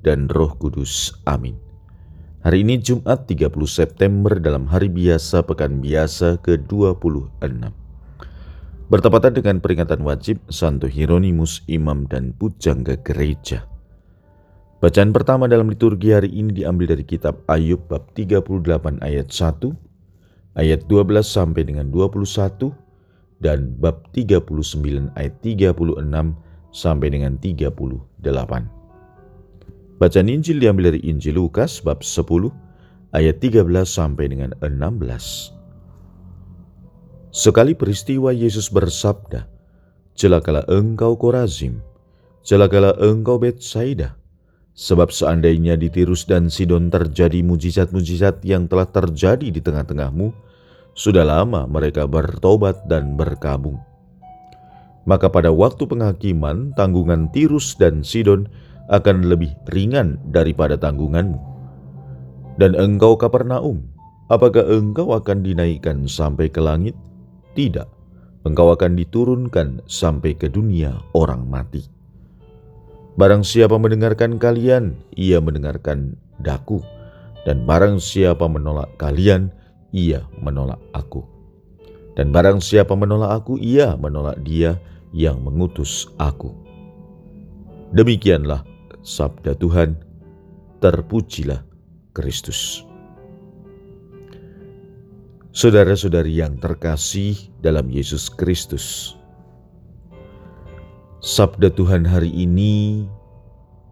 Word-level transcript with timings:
dan 0.00 0.28
Roh 0.32 0.56
Kudus. 0.56 1.12
Amin. 1.28 1.56
Hari 2.40 2.64
ini 2.64 2.80
Jumat 2.80 3.28
30 3.28 3.52
September 3.68 4.32
dalam 4.40 4.64
hari 4.64 4.88
biasa 4.88 5.44
pekan 5.44 5.84
biasa 5.84 6.40
ke-26. 6.40 7.68
Bertepatan 8.88 9.32
dengan 9.36 9.60
peringatan 9.60 10.00
wajib 10.00 10.40
Santo 10.48 10.88
Hieronymus 10.88 11.60
Imam 11.68 12.08
dan 12.08 12.32
Pujangga 12.32 12.96
Gereja. 13.04 13.68
Bacaan 14.80 15.12
pertama 15.12 15.44
dalam 15.52 15.68
liturgi 15.68 16.16
hari 16.16 16.32
ini 16.32 16.56
diambil 16.56 16.96
dari 16.96 17.04
kitab 17.04 17.44
Ayub 17.44 17.84
bab 17.92 18.08
38 18.16 19.04
ayat 19.04 19.28
1, 19.28 19.76
ayat 20.56 20.80
12 20.88 21.20
sampai 21.20 21.68
dengan 21.68 21.92
21, 21.92 22.72
dan 23.44 23.76
bab 23.76 24.08
39 24.16 25.12
ayat 25.12 25.34
36 25.44 25.76
sampai 26.72 27.08
dengan 27.12 27.36
38. 27.36 28.79
Bacaan 30.00 30.32
Injil 30.32 30.64
diambil 30.64 30.96
dari 30.96 31.04
Injil 31.04 31.36
Lukas 31.36 31.84
bab 31.84 32.00
10 32.00 32.24
ayat 33.12 33.36
13 33.36 33.68
sampai 33.84 34.32
dengan 34.32 34.56
16. 34.64 34.96
Sekali 37.28 37.76
peristiwa 37.76 38.32
Yesus 38.32 38.72
bersabda, 38.72 39.44
Celakalah 40.16 40.64
engkau 40.72 41.20
Korazim, 41.20 41.84
celakalah 42.40 42.96
engkau 42.96 43.36
Betsaida, 43.36 44.16
sebab 44.72 45.12
seandainya 45.12 45.76
di 45.76 45.92
Tirus 45.92 46.24
dan 46.24 46.48
Sidon 46.48 46.88
terjadi 46.88 47.44
mujizat-mujizat 47.44 48.40
yang 48.40 48.72
telah 48.72 48.88
terjadi 48.88 49.52
di 49.52 49.60
tengah-tengahmu, 49.60 50.32
sudah 50.96 51.28
lama 51.28 51.68
mereka 51.68 52.08
bertobat 52.08 52.88
dan 52.88 53.20
berkabung. 53.20 53.76
Maka 55.04 55.28
pada 55.28 55.52
waktu 55.52 55.84
penghakiman, 55.84 56.72
tanggungan 56.72 57.28
Tirus 57.36 57.76
dan 57.76 58.00
Sidon 58.00 58.48
akan 58.90 59.30
lebih 59.30 59.54
ringan 59.70 60.18
daripada 60.34 60.74
tanggunganmu. 60.74 61.38
Dan 62.58 62.74
engkau 62.76 63.16
Kapernaum, 63.16 63.86
apakah 64.28 64.66
engkau 64.66 65.14
akan 65.14 65.46
dinaikkan 65.46 66.10
sampai 66.10 66.50
ke 66.50 66.58
langit? 66.60 66.98
Tidak, 67.54 67.86
engkau 68.44 68.74
akan 68.74 68.98
diturunkan 68.98 69.86
sampai 69.86 70.36
ke 70.36 70.50
dunia 70.50 70.98
orang 71.14 71.46
mati. 71.46 71.86
Barang 73.16 73.46
siapa 73.46 73.78
mendengarkan 73.78 74.36
kalian, 74.36 74.98
ia 75.14 75.38
mendengarkan 75.40 76.18
daku. 76.42 76.82
Dan 77.48 77.64
barang 77.64 77.96
siapa 78.02 78.44
menolak 78.50 78.92
kalian, 79.00 79.48
ia 79.96 80.26
menolak 80.38 80.78
aku. 80.92 81.24
Dan 82.18 82.34
barang 82.34 82.60
siapa 82.60 82.92
menolak 82.92 83.40
aku, 83.40 83.56
ia 83.56 83.96
menolak 83.96 84.36
dia 84.44 84.76
yang 85.10 85.40
mengutus 85.40 86.06
aku. 86.20 86.52
Demikianlah 87.90 88.62
sabda 89.00 89.56
Tuhan, 89.56 89.96
terpujilah 90.84 91.64
Kristus. 92.12 92.84
Saudara-saudari 95.50 96.38
yang 96.38 96.62
terkasih 96.62 97.34
dalam 97.58 97.90
Yesus 97.90 98.30
Kristus, 98.30 99.18
sabda 101.18 101.74
Tuhan 101.74 102.06
hari 102.06 102.30
ini 102.30 103.04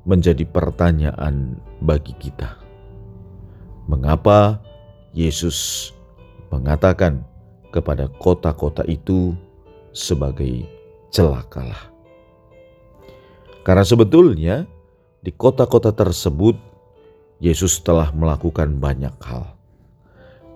menjadi 0.06 0.46
pertanyaan 0.48 1.58
bagi 1.82 2.14
kita. 2.16 2.56
Mengapa 3.90 4.60
Yesus 5.16 5.90
mengatakan 6.54 7.24
kepada 7.74 8.08
kota-kota 8.22 8.86
itu 8.86 9.34
sebagai 9.90 10.64
celakalah? 11.10 11.90
Karena 13.66 13.84
sebetulnya 13.84 14.64
di 15.22 15.34
kota-kota 15.34 15.90
tersebut, 15.90 16.54
Yesus 17.38 17.82
telah 17.82 18.10
melakukan 18.14 18.78
banyak 18.78 19.14
hal. 19.22 19.54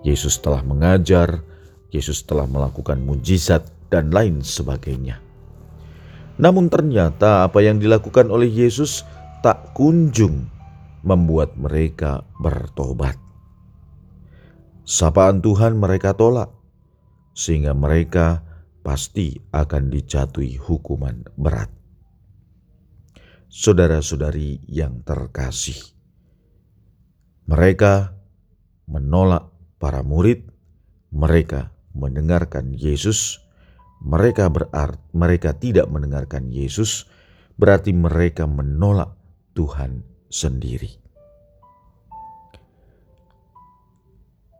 Yesus 0.03 0.39
telah 0.39 0.63
mengajar, 0.63 1.43
Yesus 1.91 2.23
telah 2.27 2.47
melakukan 2.47 2.99
mujizat, 2.99 3.67
dan 3.93 4.09
lain 4.09 4.41
sebagainya. 4.41 5.21
Namun, 6.41 6.65
ternyata 6.65 7.45
apa 7.45 7.61
yang 7.61 7.77
dilakukan 7.77 8.33
oleh 8.33 8.49
Yesus 8.49 9.05
tak 9.45 9.77
kunjung 9.77 10.49
membuat 11.05 11.53
mereka 11.53 12.25
bertobat. 12.41 13.21
Sapaan 14.81 15.45
Tuhan 15.45 15.77
mereka 15.77 16.17
tolak, 16.17 16.49
sehingga 17.37 17.77
mereka 17.77 18.41
pasti 18.81 19.37
akan 19.53 19.93
dijatuhi 19.93 20.57
hukuman 20.57 21.23
berat 21.37 21.82
saudara-saudari 23.53 24.65
yang 24.65 25.05
terkasih. 25.05 25.77
Mereka 27.45 28.17
menolak 28.89 29.53
para 29.77 30.01
murid, 30.01 30.49
mereka 31.13 31.69
mendengarkan 31.93 32.73
Yesus, 32.73 33.37
mereka 34.01 34.49
berart, 34.49 34.97
mereka 35.13 35.53
tidak 35.53 35.85
mendengarkan 35.85 36.49
Yesus, 36.49 37.05
berarti 37.53 37.93
mereka 37.93 38.49
menolak 38.49 39.13
Tuhan 39.53 40.01
sendiri. 40.33 40.97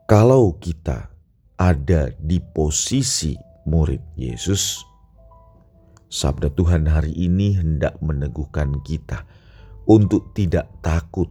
Kalau 0.06 0.54
kita 0.62 1.10
ada 1.58 2.14
di 2.14 2.38
posisi 2.38 3.34
murid 3.66 4.14
Yesus, 4.14 4.93
Sabda 6.14 6.46
Tuhan 6.54 6.86
hari 6.86 7.10
ini 7.10 7.58
hendak 7.58 7.98
meneguhkan 7.98 8.86
kita 8.86 9.26
untuk 9.90 10.30
tidak 10.30 10.70
takut 10.78 11.26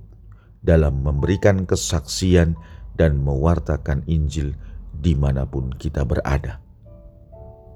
dalam 0.60 1.08
memberikan 1.08 1.64
kesaksian 1.64 2.60
dan 3.00 3.24
mewartakan 3.24 4.04
Injil 4.12 4.52
di 4.92 5.16
mana 5.16 5.48
pun 5.48 5.72
kita 5.72 6.04
berada. 6.04 6.60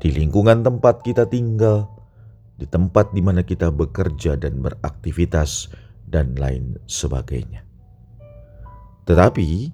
Di 0.04 0.12
lingkungan 0.12 0.68
tempat 0.68 1.00
kita 1.08 1.32
tinggal, 1.32 1.88
di 2.60 2.68
tempat 2.68 3.16
di 3.16 3.24
mana 3.24 3.40
kita 3.40 3.72
bekerja 3.72 4.36
dan 4.36 4.60
beraktivitas, 4.60 5.72
dan 6.04 6.36
lain 6.36 6.76
sebagainya. 6.92 7.64
Tetapi, 9.08 9.72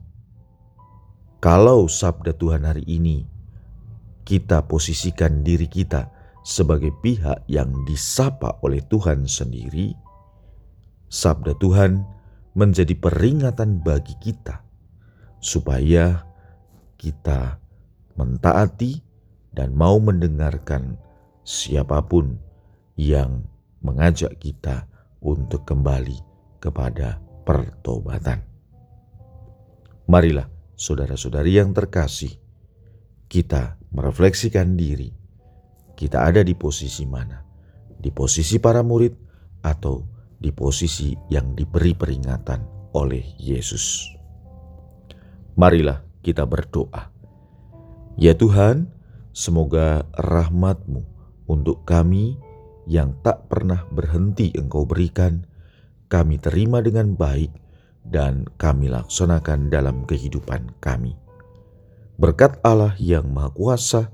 kalau 1.41 1.89
sabda 1.89 2.37
Tuhan 2.37 2.61
hari 2.61 2.85
ini 2.85 3.25
kita 4.21 4.69
posisikan 4.69 5.41
diri 5.41 5.65
kita 5.65 6.12
sebagai 6.43 6.91
pihak 6.99 7.47
yang 7.47 7.71
disapa 7.87 8.59
oleh 8.61 8.83
Tuhan 8.91 9.25
sendiri, 9.25 9.95
sabda 11.07 11.55
Tuhan 11.57 12.03
menjadi 12.53 12.93
peringatan 12.99 13.81
bagi 13.81 14.13
kita 14.19 14.61
supaya 15.39 16.27
kita 16.99 17.57
mentaati 18.19 19.01
dan 19.55 19.73
mau 19.73 19.97
mendengarkan 19.97 20.99
siapa 21.47 22.03
pun 22.05 22.37
yang 22.99 23.43
mengajak 23.81 24.37
kita 24.37 24.85
untuk 25.23 25.65
kembali 25.65 26.19
kepada 26.61 27.19
pertobatan. 27.47 28.43
Marilah, 30.07 30.47
saudara-saudari 30.75 31.57
yang 31.57 31.71
terkasih, 31.71 32.35
kita 33.31 33.79
merefleksikan 33.95 34.75
diri 34.77 35.22
kita 35.93 36.25
ada 36.25 36.41
di 36.41 36.57
posisi 36.57 37.05
mana? 37.05 37.41
Di 37.93 38.09
posisi 38.09 38.59
para 38.59 38.83
murid 38.83 39.13
atau 39.63 40.03
di 40.35 40.51
posisi 40.51 41.15
yang 41.31 41.55
diberi 41.55 41.95
peringatan 41.95 42.91
oleh 42.97 43.23
Yesus? 43.39 44.11
Marilah 45.53 46.01
kita 46.25 46.49
berdoa. 46.49 47.13
Ya 48.17 48.33
Tuhan, 48.33 48.89
semoga 49.33 50.05
rahmatmu 50.17 51.01
untuk 51.49 51.85
kami 51.85 52.37
yang 52.89 53.15
tak 53.23 53.47
pernah 53.47 53.87
berhenti 53.89 54.51
Engkau 54.53 54.83
berikan, 54.83 55.47
kami 56.11 56.37
terima 56.37 56.83
dengan 56.83 57.15
baik 57.15 57.49
dan 58.03 58.45
kami 58.59 58.91
laksanakan 58.91 59.71
dalam 59.71 60.03
kehidupan 60.03 60.75
kami. 60.83 61.15
Berkat 62.19 62.61
Allah 62.61 62.93
yang 63.01 63.31
Maha 63.33 63.49
Kuasa, 63.55 64.13